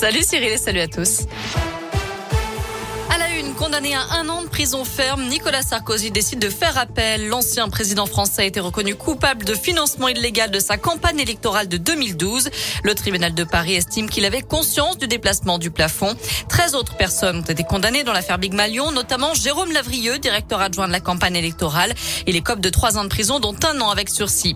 [0.00, 1.22] Salut Cyril et salut à tous.
[3.10, 6.78] À la une, condamné à un an de prison ferme, Nicolas Sarkozy décide de faire
[6.78, 7.26] appel.
[7.26, 11.78] L'ancien président français a été reconnu coupable de financement illégal de sa campagne électorale de
[11.78, 12.48] 2012.
[12.84, 16.14] Le tribunal de Paris estime qu'il avait conscience du déplacement du plafond.
[16.48, 20.86] 13 autres personnes ont été condamnées dans l'affaire Big Malion, notamment Jérôme Lavrieux, directeur adjoint
[20.86, 21.92] de la campagne électorale.
[22.28, 24.54] Il écope de trois ans de prison, dont un an avec sursis.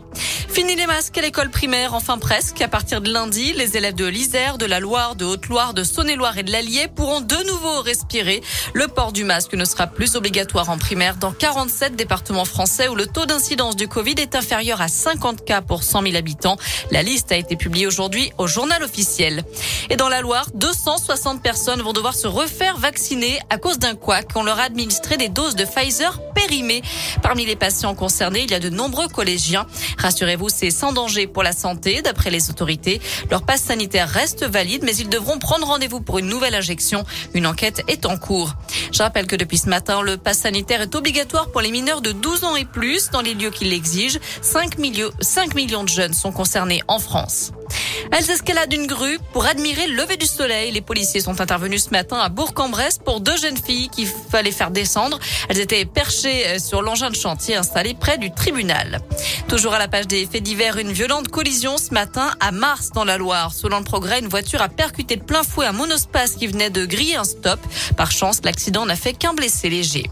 [0.52, 2.60] Fini les masques à l'école primaire, enfin presque.
[2.60, 6.36] À partir de lundi, les élèves de l'Isère, de la Loire, de Haute-Loire, de Saône-et-Loire
[6.36, 8.42] et de l'Allier pourront de nouveau respirer.
[8.74, 12.94] Le port du masque ne sera plus obligatoire en primaire dans 47 départements français où
[12.94, 16.58] le taux d'incidence du Covid est inférieur à 50 cas pour 100 000 habitants.
[16.90, 19.44] La liste a été publiée aujourd'hui au journal officiel.
[19.88, 24.28] Et dans la Loire, 260 personnes vont devoir se refaire vacciner à cause d'un couac.
[24.34, 26.82] On leur a administré des doses de Pfizer périmées.
[27.22, 29.66] Parmi les patients concernés, il y a de nombreux collégiens.
[29.96, 33.00] Rassurez-vous, c'est sans danger pour la santé, d'après les autorités.
[33.30, 37.04] Leur passe sanitaire reste valide, mais ils devront prendre rendez-vous pour une nouvelle injection.
[37.34, 38.54] Une enquête est en cours.
[38.92, 42.12] Je rappelle que depuis ce matin, le passe sanitaire est obligatoire pour les mineurs de
[42.12, 44.18] 12 ans et plus dans les lieux qui l'exigent.
[44.40, 47.52] 5 millions, 5 millions de jeunes sont concernés en France.
[48.10, 50.70] Elles escaladent une grue pour admirer le lever du soleil.
[50.72, 54.70] Les policiers sont intervenus ce matin à Bourg-en-Bresse pour deux jeunes filles qu'il fallait faire
[54.70, 55.18] descendre.
[55.48, 59.00] Elles étaient perchées euh, sur l'engin de chantier installé près du tribunal.
[59.48, 63.04] Toujours à la page des faits divers, une violente collision ce matin à Mars dans
[63.04, 63.52] la Loire.
[63.52, 66.84] Selon le progrès, une voiture a percuté de plein fouet un monospace qui venait de
[66.86, 67.60] griller un stop.
[67.96, 70.10] Par chance, l'accident n'a fait qu'un blessé léger.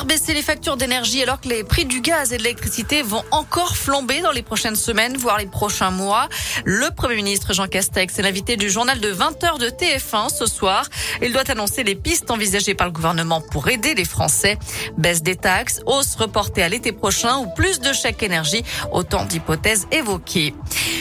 [0.00, 3.22] Faire baisser les factures d'énergie alors que les prix du gaz et de l'électricité vont
[3.32, 6.26] encore flamber dans les prochaines semaines, voire les prochains mois
[6.64, 10.86] Le Premier ministre Jean Castex est l'invité du journal de 20h de TF1 ce soir.
[11.20, 14.56] Il doit annoncer les pistes envisagées par le gouvernement pour aider les Français.
[14.96, 18.62] Baisse des taxes, hausse reportée à l'été prochain ou plus de chèques énergie,
[18.92, 20.54] autant d'hypothèses évoquées.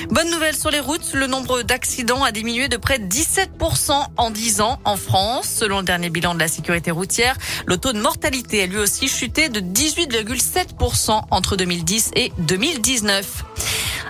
[0.09, 4.31] Bonne nouvelle sur les routes, le nombre d'accidents a diminué de près de 17% en
[4.31, 5.47] 10 ans en France.
[5.47, 8.88] Selon le dernier bilan de la sécurité routière, le taux de mortalité a lui aussi
[9.07, 13.45] chuté de 18,7% entre 2010 et 2019.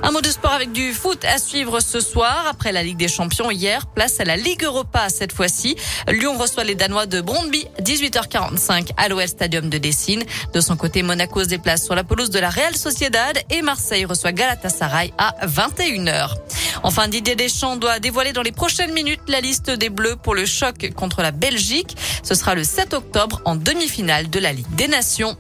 [0.02, 2.46] Un mot de sport avec du foot à suivre ce soir.
[2.50, 5.76] Après la Ligue des Champions hier, place à la Ligue Europa cette fois-ci.
[6.08, 10.24] Lyon reçoit les Danois de Brondby, 18h45 à l'Ouest Stadium de Dessine.
[10.54, 14.06] De son côté, Monaco se déplace sur la pelouse de la Real Sociedad et Marseille
[14.06, 16.36] reçoit Galatasaray à 21h.
[16.84, 20.46] Enfin, Didier Deschamps doit dévoiler dans les prochaines minutes la liste des Bleus pour le
[20.46, 21.96] choc contre la Belgique.
[22.24, 25.38] Ce sera le 7 octobre en demi-finale de la Ligue des Nations.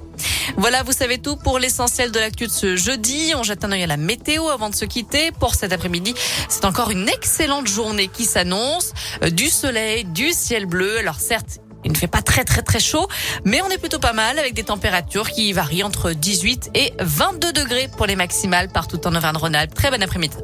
[0.57, 3.33] Voilà, vous savez tout pour l'essentiel de l'actu de ce jeudi.
[3.35, 5.31] On jette un œil à la météo avant de se quitter.
[5.31, 6.13] Pour cet après-midi,
[6.49, 8.93] c'est encore une excellente journée qui s'annonce.
[9.23, 10.97] Euh, du soleil, du ciel bleu.
[10.97, 13.07] Alors certes, il ne fait pas très très très chaud,
[13.45, 17.53] mais on est plutôt pas mal avec des températures qui varient entre 18 et 22
[17.53, 19.73] degrés pour les maximales partout en Auvergne-Rhône-Alpes.
[19.73, 20.35] Très bon après-midi.